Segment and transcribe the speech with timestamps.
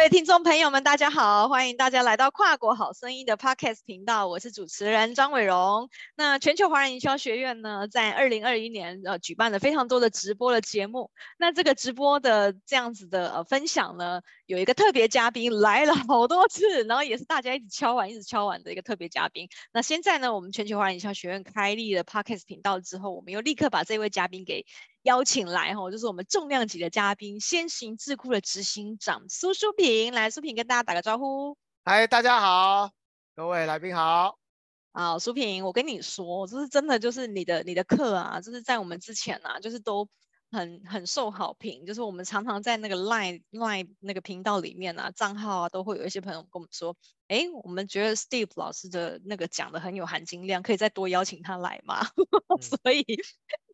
[0.00, 5.90] 各位听众朋友们，大家好，欢迎大家来到跨国好声音的 Podcast 频道，我是主持人张伟荣。
[6.16, 11.10] 那全球华人营销学院呢，在二零二一年呃举办了非常多的直播的节目。
[11.36, 19.48] 那这个直播的这样子的呃分享呢，有一个特别嘉宾来了好多次，然后也是大家一直敲碗一直敲碗的一个特别嘉宾。
[19.72, 24.66] 那现在呢，我们全球华人营销学院开立了 Podcast 频道之后，我们又立刻把这位嘉宾给。
[25.02, 31.56] 邀请来哈，就是我们重量级的嘉宾，先行智库的执行长苏淑平，来，苏平跟大家打个招呼。
[31.86, 32.90] 嗨，大家好，
[33.34, 34.36] 各位来宾好。
[34.92, 40.06] 好，苏平，我跟你说，这是真的，就是你的你的课啊，就是在我们之前啊，就是都
[40.50, 46.96] 很很受好评，就是我们常常在那个 Line Line 那个频道里面啊，账号啊，都会有一些朋友跟我们说，
[47.28, 52.00] 哎，我们觉得 Steve 老师的那个讲的很有含金量，可以再多邀请他来吗？
[52.48, 53.04] 嗯、所以。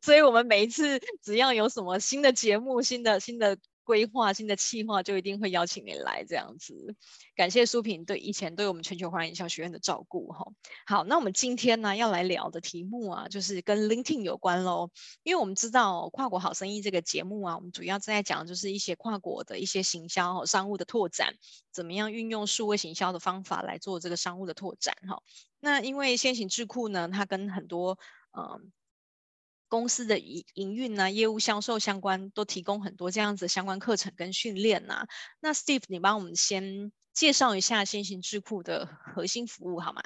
[0.02, 6.96] 所以，我们每一次只要有什么新的节目、新的新的规划、新的企划，就一定会邀请你来这样子。
[7.36, 10.44] 感谢舒平对以前对我们全球华人营销学院的照顾哈。
[10.86, 14.90] 好，那我们今天呢要来聊的题目啊，就是跟 LinkedIn 有关喽。
[15.22, 21.36] 因为我们知道跨国好生意这个节目啊，我们主要正在讲就是一些跨国的一些行销、商务的拓展，
[21.70, 25.22] 怎么样运用数位行销的方法来做这个商务的拓展哈。
[25.60, 27.98] 那因为先行智库呢，它跟很多
[28.36, 28.72] 嗯。
[29.68, 35.06] 公司的营营运啊，业务销售相关都提供很多这样子相关课程跟训练呐。
[35.40, 40.02] 那 Steve，你帮我们先介绍一下先行智库的核心服务好吗？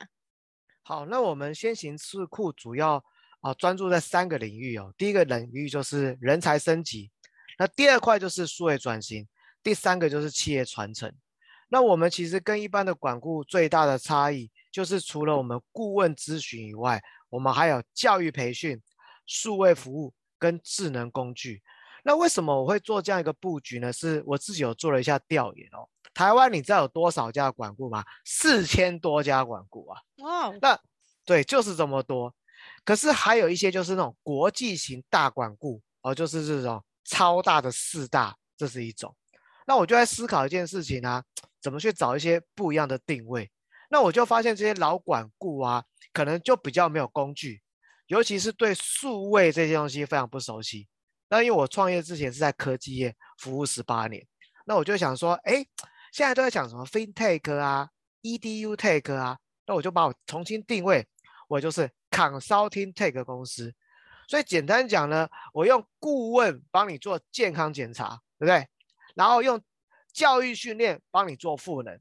[0.82, 3.04] 好，那我们先行智库主要
[3.40, 4.94] 啊专注在三个领域哦。
[4.96, 7.10] 第一个领域就是人才升级，
[7.58, 9.28] 那第二块就是数位转型，
[9.62, 11.12] 第三个就是企业传承。
[11.68, 18.80] 那我们其实跟一般的管顾最大的差异，就是除了我们顾问咨询以外，我们还有教育培训。
[19.30, 21.62] 数位服务跟智能工具，
[22.02, 23.92] 那为什么我会做这样一个布局呢？
[23.92, 25.88] 是我自己有做了一下调研哦。
[26.12, 28.04] 台湾你知道有多少家管顾吗？
[28.24, 30.00] 四千多家管顾啊！
[30.16, 30.58] 哇，Wow.
[30.60, 30.80] 那
[31.24, 32.34] 对，就是这么多。
[32.84, 39.14] 可是还有一些就是那种国际型大管顾哦，就是这种超大的四大，这是一种。
[39.64, 41.22] 那我就在思考一件事情啊，
[41.62, 43.48] 怎么去找一些不一样的定位？
[43.88, 47.62] 那我就发现这些老管顾啊，可能就比较没有工具。
[48.10, 50.88] 尤其是对数位这些东西非常不熟悉。
[51.28, 54.26] 那因为我创业之前是在科技业服务十八年，
[54.66, 55.64] 那我就想说，哎，
[56.12, 57.88] 现在都在讲什么 FinTech 啊、
[58.22, 61.06] EDUTech 啊，那我就把我重新定位，
[61.46, 63.72] 我就是 Consulting Tech 公司。
[64.26, 68.66] 所以简单讲呢，我用顾问帮你做健康检查，对不对？
[69.14, 69.62] 然后用
[70.12, 71.96] 教育训练帮你做赋能，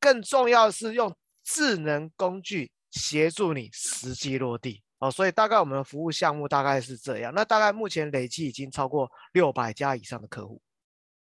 [0.00, 1.14] 更重要的是用
[1.44, 4.82] 智能工具协助你实际落地。
[5.02, 7.34] 哦，所以大概我们的服务项目大概是这样。
[7.34, 10.62] 那大概目前累计已经超过六百家以上的客户。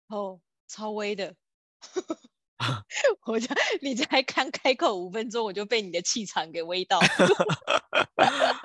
[0.08, 1.36] 哦，超威的！
[3.28, 3.48] 我就
[3.80, 7.00] 你才刚开口五分钟，我就被你的气场给威到。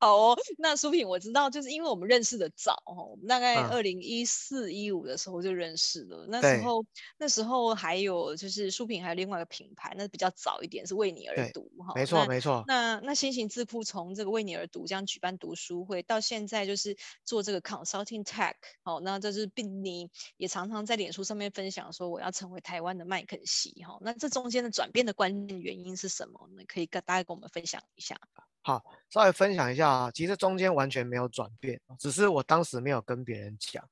[0.00, 6.24] 好哦，那舒平我知道，就是因为我们认识的早哦，我们大概二零一四一五的时候就认识了。
[6.24, 6.84] 嗯、那时候
[7.18, 11.92] 那时候还有就是舒平还有另外一个品牌，那比较早一点是为你而读哈。
[11.94, 12.64] 没错没错。
[12.66, 23.98] 那那新型智库从这个为你而读这样举办读书会，到现在就是做这个 consulting tech 哦，那这是并你也常常在脸书上面分享说我要成为台湾的麦肯锡哈。
[24.00, 26.64] 那这中间的转变的关键原因是什么呢？
[26.66, 28.18] 可以跟大家跟我们分享一下。
[28.62, 33.82] 好，稍微分享一下啊，其实中间完全没有转变，只是我当时没有跟别人讲。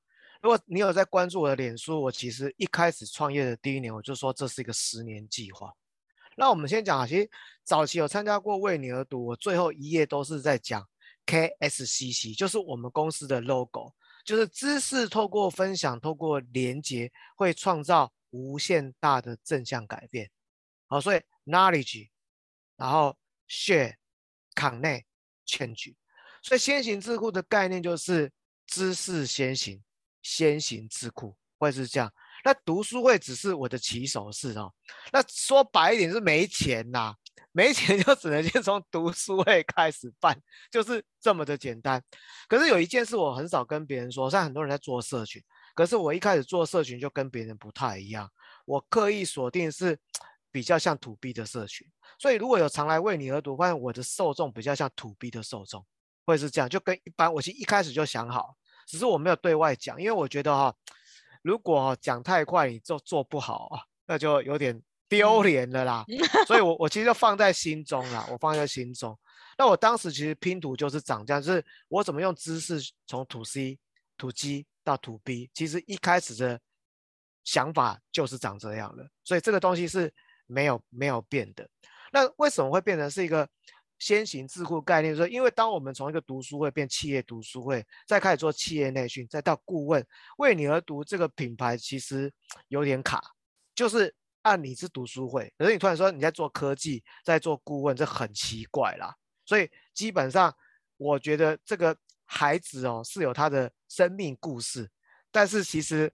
[0.41, 5.73] 如果你有在关注我的脸书，我其实一开始创业的第一年，我就说这是一个十年计划。
[6.37, 7.29] 那我们先讲啊，其实
[7.63, 10.87] 早期有参加过为你而读，我最后一页都是在讲
[11.25, 13.91] KSCC，就是我们公司的 logo，
[14.23, 20.29] 就是知识透过分享，透过连接，会创造无限大的正向改变。
[20.87, 22.07] 好，所以 knowledge，
[22.77, 23.17] 然后
[23.49, 23.98] share。
[24.55, 25.03] Connect
[25.45, 25.95] change，
[26.43, 28.31] 所以先行智库的概念就是
[28.67, 29.81] 知识先行，
[30.21, 32.11] 先行智库会是这样。
[32.43, 34.73] 那读书会只是我的起手式哦。
[35.11, 37.13] 那说白一点是没钱呐，
[37.51, 40.41] 没钱就只能先从读书会开始办，
[40.71, 42.01] 就是这么的简单。
[42.47, 45.43] 可是有一件事我很少跟别人说，像很多人在做社群，
[45.75, 48.29] 可是我一开始做社群就跟别人不太一样，
[48.65, 49.99] 我刻意锁定是
[50.51, 51.87] 比较像 To B 的社群。
[52.17, 55.85] 所以如果有常来为你而读，发现我的受众比较像 To B 的受众，
[56.25, 58.55] 会是这样，就跟一般我其实一开始就想好，
[58.87, 60.75] 只是我没有对外讲，因为我觉得哈，
[61.41, 66.05] 如果讲太快，你就做不好啊，那就有点丢脸了啦。
[66.47, 69.17] 所以我我其实就放在心中啦，我放在心中。
[69.57, 73.77] 那我当时其实拼图就是长这样，就是我怎么用知识从 To C、
[74.17, 76.59] To G 到 To B，其实一开始的
[77.43, 80.13] 想法就是长这样了，所以这个东西是
[80.49, 81.69] 没有没有变的。
[82.11, 83.47] 那为什么会变成是一个
[83.99, 85.15] 先行智库概念？
[85.15, 90.05] 说，因为当我们从一个读书会变企业读书会，再开始做企业内训，再到顾问，
[90.37, 92.31] 为你而读这个品牌其实
[92.69, 93.21] 有点卡，
[93.75, 99.13] 就是按你是读书会，可是你突然说你在做科技，在做顾问，这很奇怪啦。
[99.45, 100.55] 所以基本上，
[100.97, 101.95] 我觉得这个
[102.25, 104.89] 孩子哦是有他的生命故事，
[105.31, 106.11] 但是其实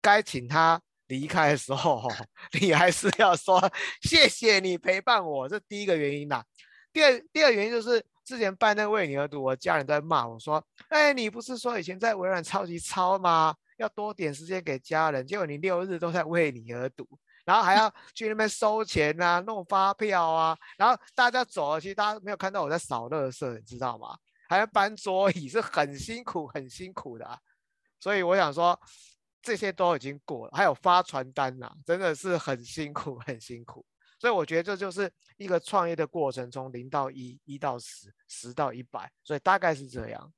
[0.00, 2.08] 该请他离开的时候，
[2.60, 3.60] 你还是要说
[4.02, 6.44] 谢谢你陪伴我，这第一个原因啦。
[6.92, 13.54] 第二，第二原因就是之前办那个为你而读，我家人都在骂我说：“哎，你不是说以前在微软超级超吗？
[13.76, 17.06] 要多点时间给家人，结果你六日都在为你而读，
[17.44, 24.16] 然后还要去那边收钱啊，弄发票啊，然后大家走了，其实大家没有看到我在扫垃圾，你知道吗？
[24.48, 27.38] 还要搬桌椅，是很辛苦，很辛苦的啊。
[28.00, 28.80] 所以我想说，
[29.46, 33.86] 这些都已经过了，还有发传单呐，真的是很辛苦， 很辛苦。”
[34.18, 40.32] 所以我觉得这就是一个创业的过程，从零到一，一到十，十到一百，所以大概是这样。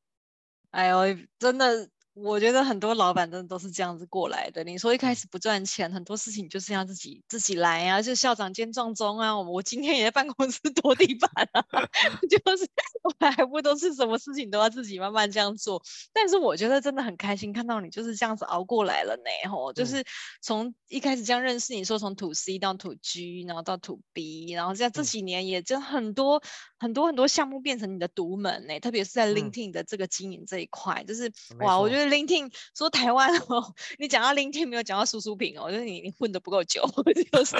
[0.73, 1.89] 哎呦，真的。
[2.23, 4.65] 我觉得很多老板真的都是这样子过来的。
[4.65, 9.39] 你说一开始不赚钱，很多事情就是要自己自己来啊，就校长兼撞钟啊。
[9.39, 11.65] 我今天也在办公室拖地板啊，
[12.29, 12.69] 就是
[13.03, 15.81] 我还不都是什么事情都要自己慢慢这样做。
[16.13, 20.05] 但是我觉得真的很开心看到你就是这样子熬过来了呢，吼，就是
[20.43, 26.43] 从一开始这样认识你说从 to C 到 to G，然后到 to B，然后在这几年也就很多、嗯、
[26.79, 32.08] 很多很多项目变成你的独门呢，特别是在 LinkedIn 的这个经营这一块，就是哇，我觉得。
[32.09, 36.83] LinkedIn 说台湾哦， 你讲到 LinkedIn 没有讲到苏苏平哦，我觉得你你混得不够久，
[37.33, 37.57] 就是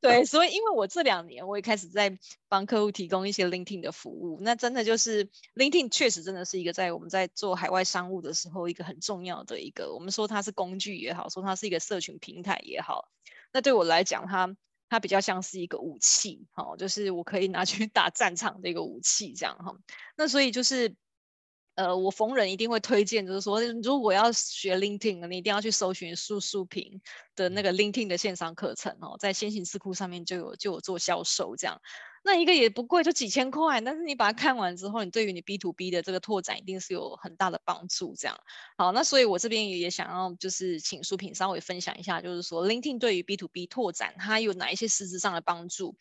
[0.00, 2.18] 对，所以因为我这两年我也开始在
[2.48, 13.08] 帮客户提供一些 LinkedIn 的服务，那真的就是 LinkedIn 确实真的是一个在我们在做海外商务的时候一个很重要的一个，我们说它是工具也好，说它是一个社群平台也好，
[13.52, 14.56] 那对我来讲，它
[14.88, 19.74] 它比较像是一个武器，哈，就是我可以拿去打战场的一个武器这样哈，
[20.16, 20.94] 那所以就是。
[21.78, 27.00] 呃，我逢人一定会推荐，就是说，如果要学 LinkedIn，你一定要去搜寻苏苏平
[27.36, 31.80] 的那个 LinkedIn 的线上课程哦，在先行智库上面就有就有做销售这样，
[32.24, 38.36] 那一个也不贵，就几千块，但是你把它看完之后，你对于你 B to B 的这个拓展一定是有很大的帮助这样。
[38.76, 45.94] 好，那所以我这边也想要就是请苏平稍微分享一下，就是说 LinkedIn 对于 B to B 拓展它有哪一些实质上的帮助？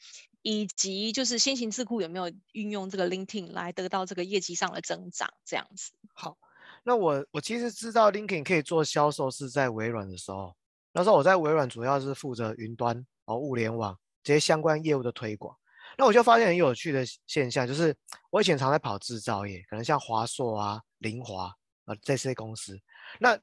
[0.47, 5.91] 以及就是先行智库有没有运用这个 LinkedIn 来得到这个业绩上的增长，这样子。
[6.13, 6.37] 好，
[6.85, 10.55] 那我我其实知道 LinkedIn 可以做销售是在微软的时候，
[10.93, 15.53] 那时候我在微软主要是负责云端哦、物联网这些相关业务的推广。
[15.97, 17.93] 那我就发现很有趣的现象，就是
[18.29, 21.53] 我以前常在跑制造业，可能像华硕啊、凌华
[21.83, 22.79] 啊这些公司，
[23.19, 23.37] 那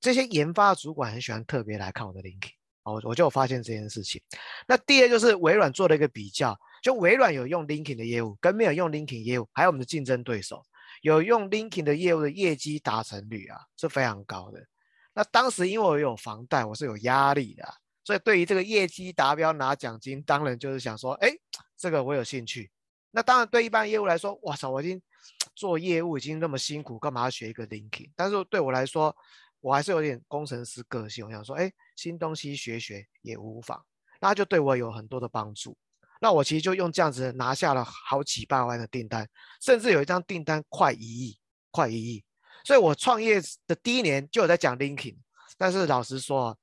[0.00, 2.52] 这些研发主管很喜欢特别来看我的 LinkedIn。
[2.92, 4.20] 我我就发现这件事情。
[4.66, 10.62] 那第二就是微软做了一个比较，就微软有用 LinkedIn 的业务，跟没有用 LinkedIn 业务，还有我们的竞争对手
[11.02, 14.64] 有用 LinkedIn 的业务的业绩达成率啊是非常高的。
[15.12, 17.66] 那当时因为我有房贷，我是有压力的，
[18.04, 21.30] 所以对于这个业绩达标拿奖金，当然就是想说，哎，
[21.76, 22.70] 这个我有兴趣。
[23.10, 25.00] 那当然对一般业务来说，哇塞，我已经
[25.54, 28.10] 做业务已经那么辛苦，干嘛要学一个 LinkedIn？
[28.14, 29.16] 但是对我来说，
[29.60, 33.84] 我还是有点工程师个性，我想说，哎，新东西学学也无妨，
[34.20, 35.76] 那就对我有很多的帮助。
[36.20, 39.28] 那我其实就用这样子拿下了好几百万的订单，
[39.60, 41.38] 甚至有一张订单快一亿，
[41.70, 42.24] 快一亿。
[42.64, 45.16] 所以我创业的第一年就有在讲 LinkedIn，
[45.58, 46.58] 但是老实说，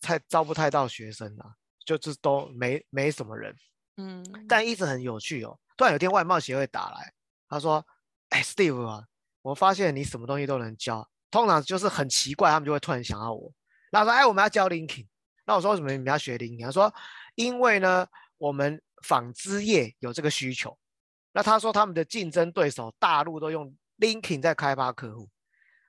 [0.00, 3.54] 太招不太到学生了，就是都没没什么人。
[3.96, 5.58] 嗯，但一直很有趣哦。
[5.76, 7.12] 突然有天外贸协会打来，
[7.48, 7.86] 他说，
[8.30, 9.04] 哎，Steve 啊，
[9.42, 11.08] 我发现你什么东西都能教。
[11.30, 13.52] 通常就是很奇怪，他们就会突然想到我，
[13.90, 15.06] 然后说：“哎，我们要教 LinkedIn。”
[15.46, 16.92] 那我说：“为什么你们要学 LinkedIn？” 他说
[17.36, 20.76] ：“因为呢，我们纺织业有这个需求。”
[21.32, 25.28] 那他说他们的竞争对手大陆都用 LinkedIn 在开发客户，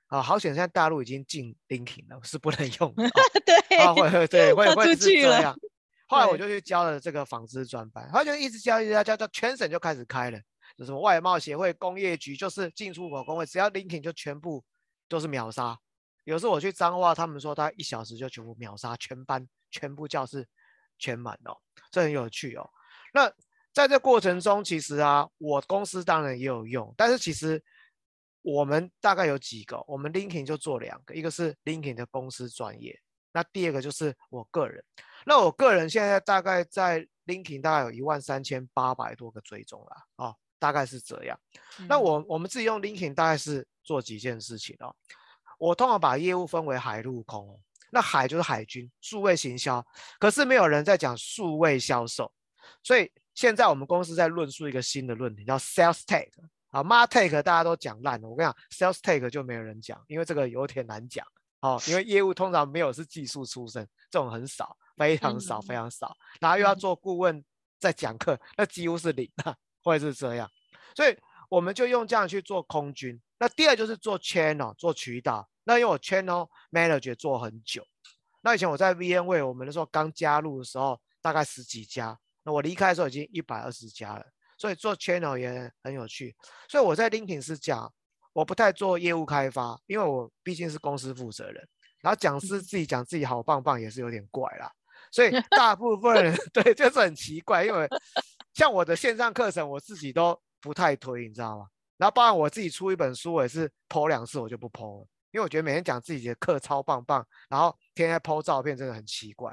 [0.06, 3.08] 啊，好险现在大陆已经禁 LinkedIn 了，是不能用的。
[3.44, 5.54] 对，啊，会对会会是这样。
[6.06, 10.40] 后来我就去教了这个纺织专班，他就一直教一直教教教，全省就开始开了，
[10.76, 14.64] 就什么外贸协会、工业局，就是进出口工会，只要 LinkedIn 就全部。
[15.10, 15.76] 都是秒杀，
[16.24, 20.46] 有时候我去彰化，他们说他一小时就全部秒杀，全班全部教室
[20.98, 21.56] 全满哦，
[21.90, 22.70] 这很有趣哦。
[23.12, 23.32] 那
[23.72, 27.62] 在这过程中，其实啊，我公司当然也有用，但是其实
[28.42, 33.00] 我们大概有几个，我们 LinkedIn 就做两个，一个是 LinkedIn 的公司专业，
[33.32, 34.84] 那第二个就是我个人。
[35.24, 41.38] 那我个人现在大概在 LinkedIn 大概有一万三千八百多个追踪啦哦，大概是这样。
[41.78, 43.66] 嗯、那我我们自己用 LinkedIn 大概是。
[43.82, 44.94] 做几件事情哦，
[45.60, 47.60] 我通常把业务分为海陆空。
[47.92, 49.84] 那海就是海军，数位行销，
[50.20, 52.32] 可是没有人在讲数位销售，
[52.84, 56.28] 所以现在我们公司在论述一个新的论点，叫 Sales Tech
[56.68, 61.26] 啊，Martech 大家都讲烂了，我跟你讲，Sales Tech 就没有人讲，因为这个有点难讲
[61.62, 67.44] 哦，因为业务通常没有是技术出身，这种很少，非常少，非常少，然后又要做顾问
[67.80, 70.48] 在讲课，那几乎是零啊，会是这样，
[70.94, 73.20] 所以我们就用这样去做空军。
[73.36, 75.49] 那第二就是做 Channel 做渠道。
[75.64, 77.84] 那因为我 Channel Manager 做很久，
[78.42, 84.24] 那以前我在 VMware，我们那时候刚加入的时候，大概十几家，那我离开的时候已经一百二十家了，
[84.56, 86.34] 所以做 Channel 也很有趣。
[86.68, 87.92] 所以我在 LinkedIn 是讲，
[88.32, 91.68] 我不太做业务开发，因为我毕竟是公司负责人，
[92.00, 94.72] 然后讲师自己讲自己好棒棒也是有点怪啦，
[95.12, 97.86] 所以大部分人 对就是很奇怪，因为
[98.54, 101.66] 像我的线上课程我自己都不太推，你知道吗？
[101.98, 105.06] 然后包括我自己出一本书，我也是 po 两次我就不 po 了。
[105.32, 109.52] 因为我觉得每天讲自己的课超棒棒，然后天天 po 照片真的很奇怪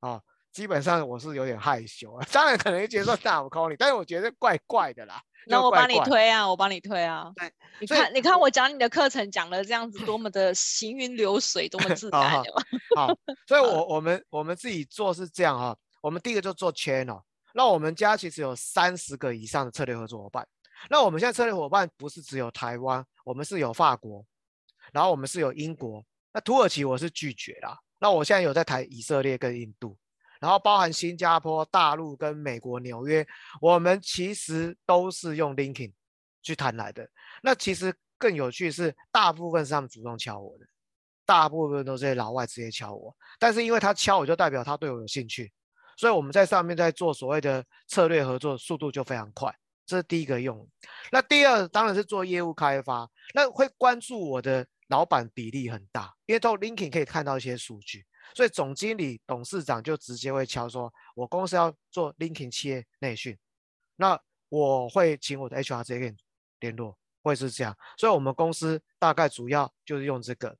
[0.00, 0.22] 啊、哦。
[0.52, 2.26] 基本上我是有点害羞啊。
[2.30, 5.22] 当然可能会觉得说大我 call 你，但是我觉得怪怪的啦。
[5.46, 7.32] 那我帮你推啊，我帮你推啊。
[7.34, 7.50] 对，
[7.80, 12.30] 你看，你看我讲你的课程讲的这样子，多么的行云流水，多么自 然。
[12.30, 12.42] 好，
[12.94, 13.14] 好，好，
[13.46, 15.76] 所以我 我们我们自己做是这样哈。
[16.00, 17.22] 我们第一个就做 channel，
[17.54, 20.46] 那我们家其实有三十个以上的策略合作伙伴。
[20.90, 24.24] 那我们现在策略伙伴不是只有台湾，我们是有法国。
[24.92, 27.76] 然后我们是有英国，那土耳其我是拒绝啦。
[27.98, 29.96] 那我现在有在谈以色列跟印度，
[30.40, 33.26] 然后包含新加坡、大陆跟美国纽约，
[33.60, 35.92] 我们其实都是用 LinkedIn
[36.42, 37.08] 去谈来的。
[37.42, 40.66] 那其实更有趣是，大部分是他们主动敲我的，
[41.24, 43.16] 大部分都是老外直接敲我。
[43.38, 45.52] 但是因为他敲我就代表他对我有兴趣，
[45.96, 49.54] 所以我们在上面在做所谓的策略合作，速度就非常快。
[49.86, 50.68] 这是第一个用。
[51.12, 54.66] 那第二当然是做业务开发，那会关注我的。
[54.92, 63.38] 老板比例很大，因为到 LinkedIn 可以看到一些数据，所以总经理、董事长就直接会敲说：“我公司要做 LinkedIn 企业内训。”
[63.96, 64.20] 那
[64.50, 66.16] 我会请我的 HR 直接跟你
[66.60, 67.74] 联络，会是这样。
[67.96, 70.54] 所以，我们公司大概主要就是用这个。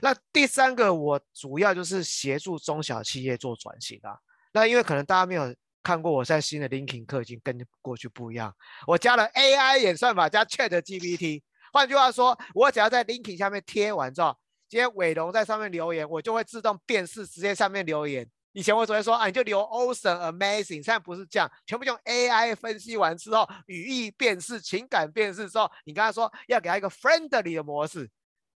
[0.00, 4.16] 那第三个，我主要就是协助中小企业做转型啊。
[4.54, 11.42] 那因为可能大家没有看过我现在新的 LinkedIn 课，已经跟过去不一样，我加了 AI 演算法加 ChatGPT。
[11.74, 14.36] 换句话说，我只要在 LinkedIn 下面贴完之后，
[14.68, 18.24] 今天伟龙在上面留言，我就会自动辨识，直接上面留言。
[18.52, 28.08] 以前我只会说啊，你就留 awesome、amazing，现在不是这样，全部用 AI 分析完之后，语义辨识、情感辨识之后，你跟他说要给他一个 friendly 的模式，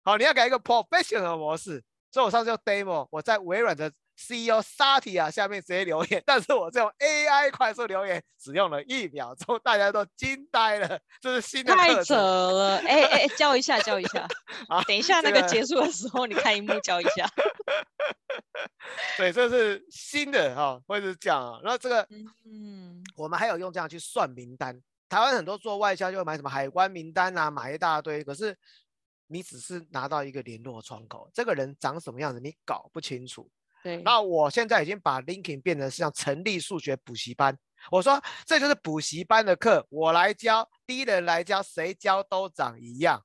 [0.05, 1.83] 好，你要给他一个 professional 的模式。
[2.13, 3.91] 所以我上次用 demo，我在微软的。
[4.17, 10.99] CEO Satya 下面直接留言， 但是我这种 AI 快速留言只用了一秒钟，大家都惊呆了。
[11.21, 12.79] 这是新的太扯了！
[12.89, 14.27] 哎哎，教一下，教一下。
[14.69, 17.29] 啊，等一下那个结束的时候，你看一幕教一下。
[19.19, 21.61] 对，这是新的哈、哦，会是这样啊。
[21.63, 22.07] 然后这个，
[22.45, 24.81] 嗯，我们还有用这样去算名单。
[25.09, 28.25] 台湾很多做外销就会买什么海关名单啊，买一大堆。
[28.25, 28.57] 可是
[29.27, 33.49] 你只是拿到一个联络窗口，这个人长什么样子你搞不清楚。
[33.87, 37.57] 对，那我现在已经把 LinkedIn 变成像成立数学补习班。
[37.89, 43.25] 我说这就是补习班的课，我来教，第一人来教，谁教都长一样。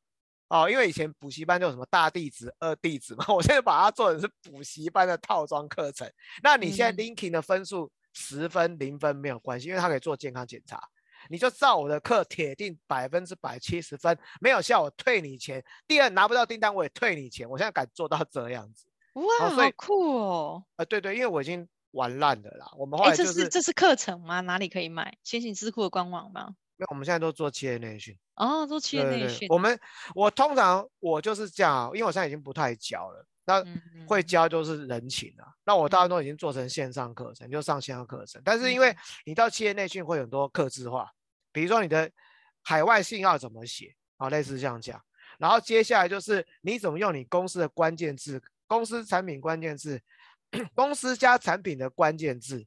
[0.50, 6.08] 哦，因为以前补习班就有什么大弟子、二弟子嘛，我现在把它做成是补习班的套装课程。
[6.44, 10.80] 那你现在 LinkedIn 的分数十分、零分没有关系，因为它可以做健康检查。
[11.28, 15.64] 你就照我的课，铁定百分之百七十分，没有效我退你钱。
[15.88, 18.86] 第二拿不到订单我也退你钱，我现在敢做到这样子。
[19.14, 20.64] 哇，好酷哦！
[20.72, 22.72] 啊、呃，对对，因为我已经玩烂了啦。
[22.78, 24.40] 我们后来就是，欸、这是课程吗？
[24.42, 25.18] 哪里可以买？
[25.24, 26.56] 先行智库的官网吗？
[26.78, 28.18] 那我们现在都做企业内训。
[28.36, 29.48] 哦，做企业内训。
[29.50, 29.78] 我们
[30.16, 33.26] 我通常我就是这样，因为我现在已经不太教了。
[33.44, 33.62] 那
[34.08, 35.44] 会教就是人情啊。
[35.46, 38.42] 嗯、那我大家都已经做成线上课程，就上线上课程。
[38.46, 41.12] 但是因为你到企业内训会有很多客制化，
[41.52, 42.10] 比如说你的
[42.64, 45.04] 海外信要怎么写啊，类似这样讲。
[45.38, 48.42] 然后接下来就是你怎么用你公司的关键字。
[48.72, 50.02] 公司产品关键字，
[50.74, 52.66] 公司加产品的关键字，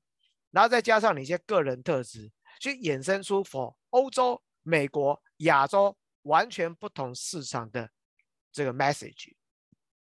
[0.50, 2.30] 然后再加上你一些个人特质，
[2.60, 7.88] 去衍生出 for 欧洲、美国、亚洲完全不同市场的
[8.52, 9.32] 这个 message，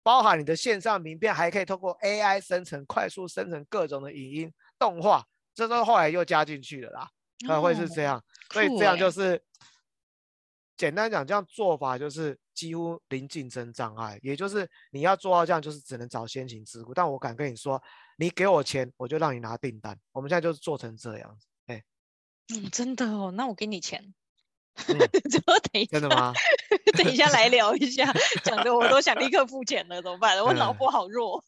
[0.05, 7.11] 包含你的线上名片，还可以通过 AI 生成，快速生成各种的语音动画，这都后来又加进去了啦，
[7.49, 9.43] 啊，会是这样，所以这样就是。
[10.77, 16.93] 简单讲，这样做法就是几乎零竞争障碍，也就是你要做到这样，就是只能找先行之股。
[16.93, 17.81] 但我敢跟你说，
[18.17, 19.97] 你给我钱，我就让你拿订单。
[20.11, 21.85] 我们现在就是做成这样子，哎，
[22.53, 24.13] 嗯，真的哦，那我给你钱，
[24.89, 24.99] 嗯、
[25.89, 26.35] 真的吗？
[26.97, 28.13] 等一下来聊一下，
[28.45, 30.43] 讲的我都想立刻付钱了，怎么办？
[30.45, 31.43] 我脑波好弱，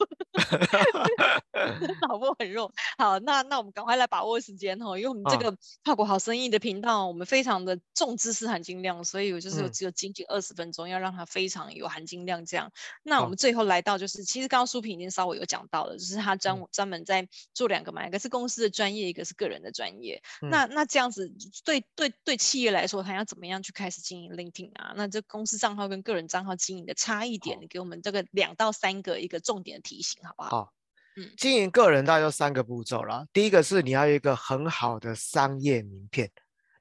[2.09, 2.73] 脑波很弱。
[2.97, 12.45] 好，那那我们赶快来把握时间哈，因为我们这个跨国好生意的频道，我们非常的重知识含金量，所以我就是只有仅仅二十分钟，要让它非常有含金量。
[12.47, 12.73] 这样，
[13.03, 20.23] 那我们最后来到就是，其实刚刚书平已经稍微有讲到了，就是他专专门在做两个嘛，一个是公司的专业，一个是个人的专业。
[20.41, 21.31] 那那这样子
[21.65, 24.95] 对对对企业来说，他要怎么样去开始经营 LinkedIn 啊？
[24.97, 30.49] 那这公司账号跟个人账号经营的差异点，你给我们这个两到三个一个重点的提醒，好不好？
[30.51, 30.73] 好，
[31.17, 33.27] 嗯，经营个人大概就三个步骤了。
[33.33, 36.31] 第一个是你要有一个很好的商业名片，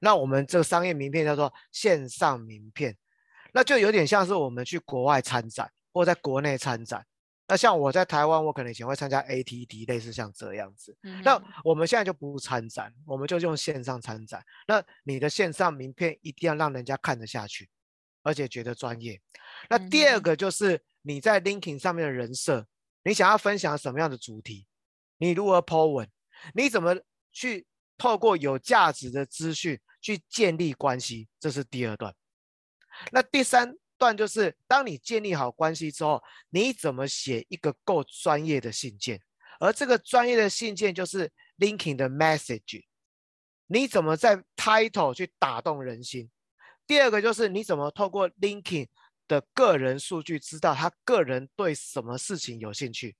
[0.00, 2.96] 那我们这个商业名片叫做线上名片，
[3.52, 7.04] 那就有点像是我们去国外参展或在国内参展。
[7.48, 10.96] 那像我在台湾，我可能以前会参加 ATD，类似像这样子。
[11.02, 14.40] 嗯、那我们现在就不参展，我们就用线上参展。
[14.68, 17.68] 那你的线上名片一定要让人家看得下去，
[18.22, 19.20] 而且觉得专业。
[19.68, 22.66] 那第二个就是你在 LinkedIn 上面的人设，
[23.04, 24.66] 你想要分享什么样的主题？
[25.18, 26.10] 你如何 po 文？
[26.54, 26.96] 你怎么
[27.32, 27.66] 去
[27.98, 31.28] 透过有价值的资讯去建立关系？
[31.38, 32.14] 这是第二段。
[33.12, 33.76] 那第三。
[34.00, 39.20] 段就是，当你建立好关系之后，你怎么写一个够专业的信件？
[39.58, 42.86] 而这个专业的信件就是 LinkedIn 的 message。
[43.66, 46.30] 你怎么在 title 去打动人心？
[46.90, 48.88] 第二个就是你怎么透过 LinkedIn
[49.28, 53.14] 的个人数据知道他个人对什么事情有兴趣？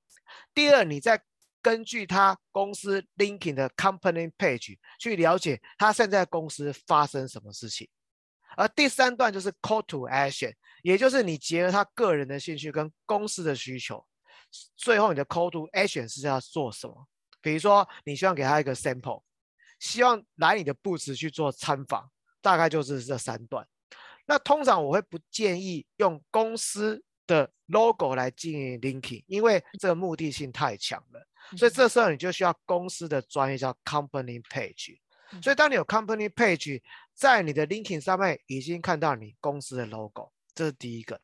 [0.53, 1.23] 第二，你再
[1.63, 7.89] 根据他公司 LinkedIn 的 company page 去了解他现在公司发生什么事情。
[8.57, 10.53] 而第三段就是 call to action。
[10.83, 14.05] 也就是你结合他个人的兴趣跟公司的需求，
[14.77, 17.07] 最后你的 call to action 是要做什么？
[17.41, 19.23] 比如说你希望给他一个 sample，
[19.79, 23.67] 希望来你的布置去做参访，大概就是这三段。
[24.27, 31.27] 那通常我会不建议用公司的 logo 来经营 LinkedIn，因为这个目的性太强了。
[31.57, 34.99] 所以这时候你就需要公司的专业叫 company page。
[35.43, 36.81] 所以当你有 company page，
[37.15, 40.33] 在你的 LinkedIn 上面已经看到你公司的 logo。
[40.53, 41.21] 这是第一个，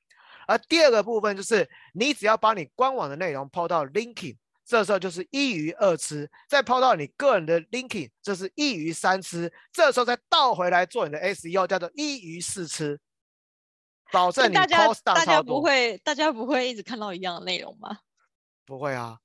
[0.46, 4.36] 而第二个部分就是，你只要把你官网的内容抛到 LinkedIn，
[4.66, 9.50] 这时候就是一鱼二吃；再抛到你个人的 LinkedIn，这是一鱼三吃。
[9.72, 12.98] 这时候再倒回来做你的 SEO，叫做一鱼四吃，
[14.10, 17.98] 保证你 post 大家不会，大家不会一直看到一样的内容吗？
[18.66, 19.18] 不会啊，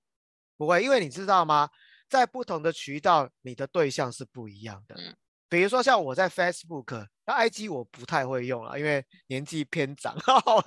[0.58, 1.70] 不会，因为你知道吗？
[2.08, 4.96] 在不同的渠道，你的对象是不一样的。
[4.96, 5.16] 嗯
[5.52, 10.16] 比如说像我在 Facebook，那 IG 我不太会用了，因为年纪偏长，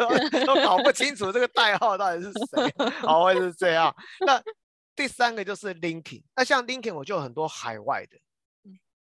[0.45, 3.97] 都搞不清楚这个代号到底是谁，好会是这样。
[4.27, 4.37] 那
[4.94, 8.18] 第三个就是 LinkedIn，那像 LinkedIn 我就有很多海外的，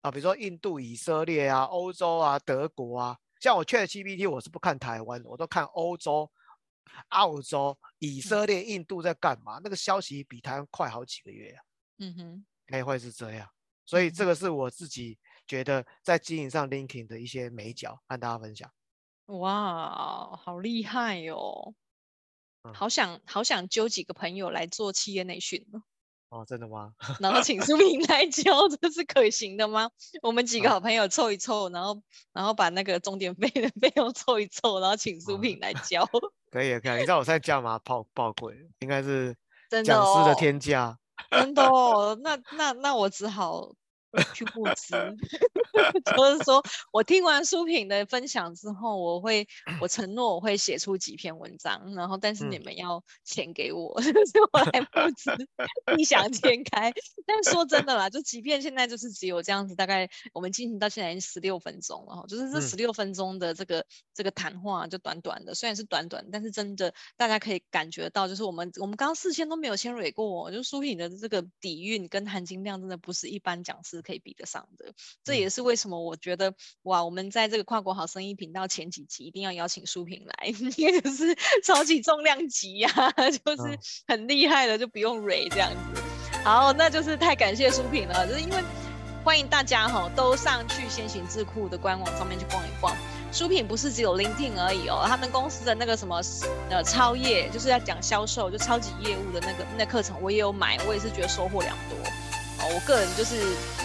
[0.03, 3.19] 啊，比如说印度、以色列啊、欧洲啊、德国啊。
[3.41, 6.31] 像我 ChatGPT 我是不看台湾的，我都看欧洲、
[7.09, 11.63] 澳洲、以色列、印度在干嘛，那个消息比台湾快好几个月啊。
[11.99, 13.49] 嗯哼，哎，会是这样，
[13.85, 15.19] 所以这个是我自己。
[15.47, 18.73] 觉得在经营上 LinkedIn 的一些美角，和大家分享。
[19.27, 21.75] 哇，好厉害哟！
[22.73, 25.67] 好想好想揪几个朋友来做企业内训
[26.31, 26.93] 哦，真的吗？
[27.21, 29.91] 然后请书评来教，这是可行的吗？
[30.23, 36.05] 我们几个好朋友凑一凑，然后然后把那个钟点费的费用凑一凑，然后请书评来教。
[36.51, 39.37] 可以可以，你知道我现在价码爆爆贵，应该是
[39.85, 40.99] 讲师的天价。
[41.31, 43.73] 真的哦，那那那我只好。
[44.35, 44.95] 去募资，
[46.17, 49.47] 就是说我听完书品的分享之后，我会，
[49.81, 55.31] 我承诺我会写出几篇文章，然后但是你们要钱给我，就、嗯、是我来募资，
[55.97, 56.93] 异想天开。
[57.27, 74.93] 但说真的啦，就即便现在就是只有这样子，大概我们进行到现在已经十六分钟了，就是这十六分钟的这个、嗯、这个谈话就短短的，虽然是短短，但是真的大家可以感觉到，就是我们我们刚刚事先都没有先蕊过，就书品的这个底蕴跟含金量真的不是一般讲师可以比得上的，
[75.25, 86.03] 这也是为什么我觉得哇，我们在这个跨国好生意频道前几集一定要邀请书评来， 因为就是超级重量级呀、啊， 就是很厉害的，就不用蕊这样子。
[86.45, 88.63] 好，那就是太感谢书评了，就是因为
[89.25, 92.95] 欢迎大家哈都上去先行智库的官网上面去逛一逛。
[93.33, 96.21] 书品不是只有 LinkedIn 而已哦，他们公司的那个什么
[96.71, 101.99] 呃超业，就是要讲销售就超级业务的那个那课程，我也有买，我也是觉得收获良多。
[102.61, 103.35] 哦我个人就是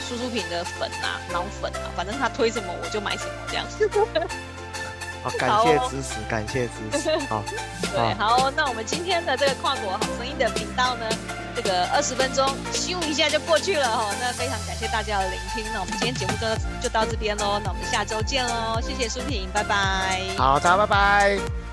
[0.10, 3.88] 书书评的粉啊，脑粉啊，反正他推什么我就买什么这样子。
[5.22, 7.18] 好， 感谢支持，哦、感谢支持。
[7.28, 7.44] 好，
[7.94, 11.06] 对，好，那我们今天的这个跨国好声音的频道呢，
[11.56, 14.16] 这个二十分钟咻一下就过去了哈。
[14.20, 16.48] 那非常感谢大家的聆听，那我们今天节目就
[16.82, 20.22] 就到这边喽，那我们下周见喽，谢谢书评，拜拜。
[20.38, 21.69] 好，大家拜拜。